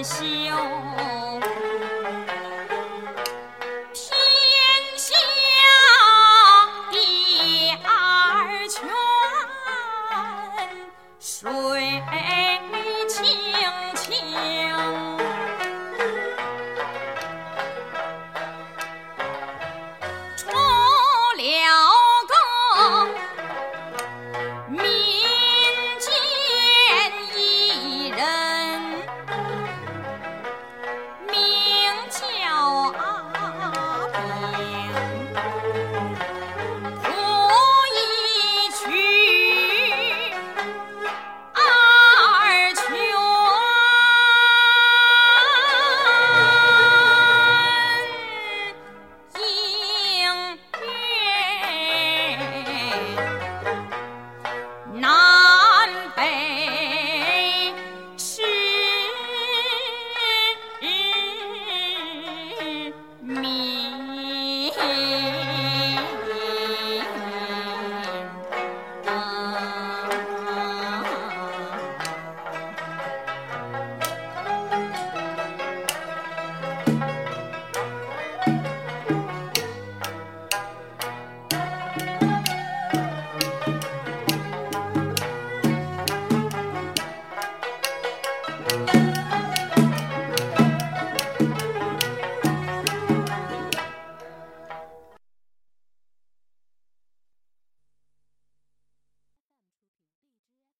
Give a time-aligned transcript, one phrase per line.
[0.00, 0.89] and so